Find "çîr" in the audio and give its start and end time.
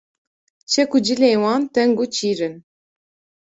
2.15-2.39